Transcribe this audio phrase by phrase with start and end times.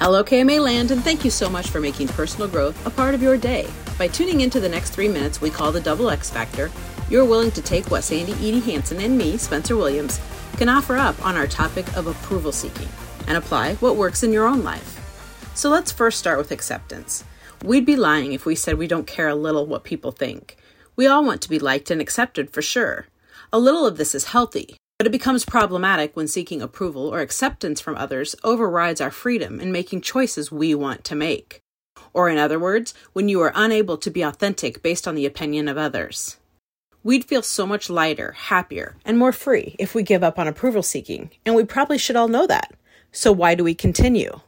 [0.00, 3.20] Hello, KMA Land, and thank you so much for making personal growth a part of
[3.20, 3.68] your day.
[3.98, 6.70] By tuning into the next three minutes we call the Double X Factor,
[7.10, 10.20] you're willing to take what Sandy Edie Hanson and me, Spencer Williams,
[10.56, 12.86] can offer up on our topic of approval seeking
[13.26, 15.50] and apply what works in your own life.
[15.56, 17.24] So let's first start with acceptance.
[17.64, 20.56] We'd be lying if we said we don't care a little what people think.
[20.94, 23.06] We all want to be liked and accepted for sure.
[23.52, 27.80] A little of this is healthy, but it becomes problematic when seeking approval or acceptance
[27.80, 31.60] from others overrides our freedom in making choices we want to make.
[32.12, 35.68] Or, in other words, when you are unable to be authentic based on the opinion
[35.68, 36.38] of others.
[37.04, 40.82] We'd feel so much lighter, happier, and more free if we give up on approval
[40.82, 42.74] seeking, and we probably should all know that.
[43.12, 44.40] So, why do we continue?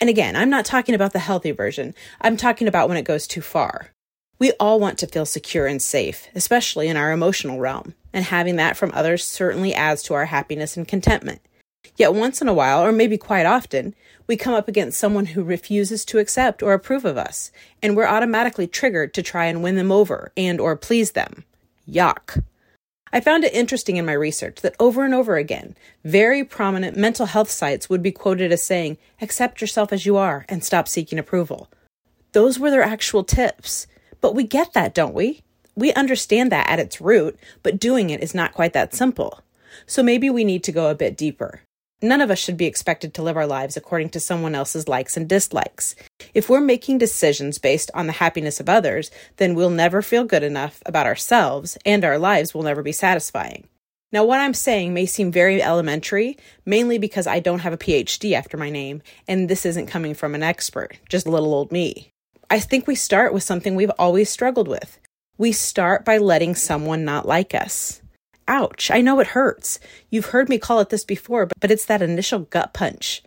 [0.00, 3.26] And again, I'm not talking about the healthy version, I'm talking about when it goes
[3.26, 3.90] too far.
[4.38, 8.56] We all want to feel secure and safe, especially in our emotional realm, and having
[8.56, 11.40] that from others certainly adds to our happiness and contentment.
[11.96, 13.94] Yet once in a while, or maybe quite often,
[14.26, 17.50] we come up against someone who refuses to accept or approve of us,
[17.82, 21.44] and we're automatically triggered to try and win them over and or please them.
[21.88, 22.42] Yuck.
[23.12, 27.26] I found it interesting in my research that over and over again, very prominent mental
[27.26, 31.18] health sites would be quoted as saying, accept yourself as you are and stop seeking
[31.18, 31.70] approval.
[32.32, 33.86] Those were their actual tips.
[34.22, 35.42] But we get that, don't we?
[35.74, 39.40] We understand that at its root, but doing it is not quite that simple.
[39.84, 41.60] So maybe we need to go a bit deeper.
[42.04, 45.16] None of us should be expected to live our lives according to someone else's likes
[45.16, 45.94] and dislikes.
[46.34, 50.42] If we're making decisions based on the happiness of others, then we'll never feel good
[50.42, 53.68] enough about ourselves, and our lives will never be satisfying.
[54.10, 58.32] Now, what I'm saying may seem very elementary, mainly because I don't have a PhD
[58.32, 62.11] after my name, and this isn't coming from an expert, just a little old me.
[62.52, 64.98] I think we start with something we've always struggled with.
[65.38, 68.02] We start by letting someone not like us.
[68.46, 69.80] Ouch, I know it hurts.
[70.10, 73.22] You've heard me call it this before, but it's that initial gut punch.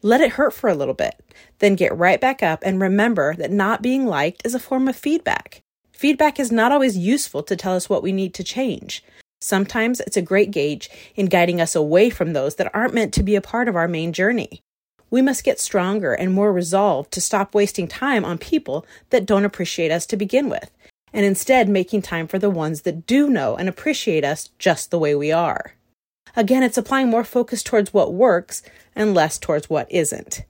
[0.00, 1.22] Let it hurt for a little bit,
[1.58, 4.96] then get right back up and remember that not being liked is a form of
[4.96, 5.60] feedback.
[5.92, 9.04] Feedback is not always useful to tell us what we need to change.
[9.42, 13.22] Sometimes it's a great gauge in guiding us away from those that aren't meant to
[13.22, 14.62] be a part of our main journey.
[15.10, 19.44] We must get stronger and more resolved to stop wasting time on people that don't
[19.44, 20.70] appreciate us to begin with,
[21.12, 24.98] and instead making time for the ones that do know and appreciate us just the
[24.98, 25.74] way we are.
[26.36, 28.62] Again, it's applying more focus towards what works
[28.94, 30.44] and less towards what isn't.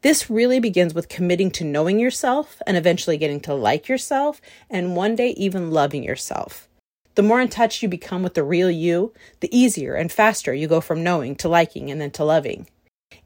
[0.00, 4.96] This really begins with committing to knowing yourself and eventually getting to like yourself and
[4.96, 6.68] one day even loving yourself.
[7.14, 10.66] The more in touch you become with the real you, the easier and faster you
[10.66, 12.66] go from knowing to liking and then to loving.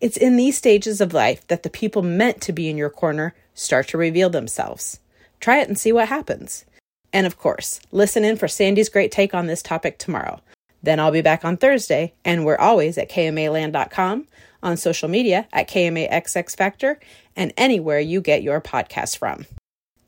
[0.01, 3.35] It's in these stages of life that the people meant to be in your corner
[3.55, 5.01] start to reveal themselves.
[5.41, 6.65] Try it and see what happens.
[7.13, 10.41] And of course, listen in for Sandy's great take on this topic tomorrow.
[10.83, 14.27] Then I'll be back on Thursday, and we're always at KMAland.com,
[14.63, 16.97] on social media at KMAXXFactor,
[17.35, 19.47] and anywhere you get your podcast from.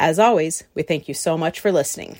[0.01, 2.17] As always, we thank you so much for listening.